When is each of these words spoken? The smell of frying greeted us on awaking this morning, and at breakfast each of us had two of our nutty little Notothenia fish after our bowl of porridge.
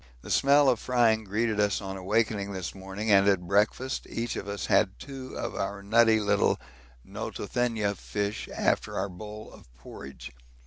The 0.23 0.31
smell 0.31 0.67
of 0.67 0.79
frying 0.79 1.25
greeted 1.25 1.59
us 1.59 1.79
on 1.79 1.95
awaking 1.95 2.53
this 2.53 2.73
morning, 2.73 3.11
and 3.11 3.27
at 3.27 3.45
breakfast 3.47 4.07
each 4.09 4.35
of 4.35 4.47
us 4.47 4.65
had 4.65 4.97
two 4.97 5.35
of 5.37 5.53
our 5.53 5.83
nutty 5.83 6.19
little 6.19 6.59
Notothenia 7.05 7.93
fish 7.95 8.49
after 8.51 8.97
our 8.97 9.09
bowl 9.09 9.53
of 9.53 9.71
porridge. 9.75 10.31